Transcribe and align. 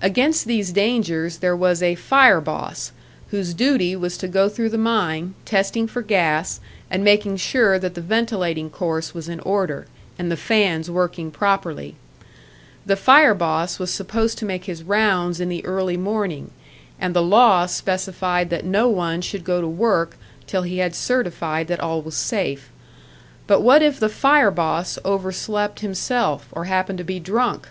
Against 0.00 0.44
these 0.44 0.70
dangers 0.70 1.38
there 1.38 1.56
was 1.56 1.82
a 1.82 1.96
"fire 1.96 2.40
boss," 2.40 2.92
whose 3.32 3.52
duty 3.52 3.96
was 3.96 4.16
to 4.18 4.28
go 4.28 4.48
through 4.48 4.68
the 4.68 4.78
mine, 4.78 5.34
testing 5.44 5.88
for 5.88 6.02
gas, 6.02 6.60
and 6.88 7.02
making 7.02 7.38
sure 7.38 7.76
that 7.76 7.94
the 7.94 8.00
ventilating 8.00 8.70
course 8.70 9.12
was 9.12 9.28
in 9.28 9.40
order, 9.40 9.88
and 10.20 10.30
the 10.30 10.36
fans 10.36 10.88
working 10.88 11.32
properly. 11.32 11.96
The 12.86 12.94
"fire 12.94 13.34
boss" 13.34 13.80
was 13.80 13.90
supposed 13.90 14.38
to 14.38 14.44
make 14.44 14.66
his 14.66 14.84
rounds 14.84 15.40
in 15.40 15.48
the 15.48 15.64
early 15.66 15.96
morning, 15.96 16.52
and 17.00 17.12
the 17.12 17.20
law 17.20 17.66
specified 17.66 18.50
that 18.50 18.64
no 18.64 18.88
one 18.88 19.20
should 19.20 19.42
go 19.42 19.60
to 19.60 19.66
work 19.66 20.16
till 20.46 20.62
he 20.62 20.78
had 20.78 20.94
certified 20.94 21.66
that 21.66 21.80
all 21.80 22.00
was 22.02 22.16
safe. 22.16 22.70
But 23.48 23.62
what 23.62 23.82
if 23.82 23.98
the 23.98 24.08
"fire 24.08 24.52
boss" 24.52 24.96
overslept 25.04 25.80
himself, 25.80 26.46
or 26.52 26.66
happened 26.66 26.98
to 26.98 27.04
be 27.04 27.18
drunk? 27.18 27.66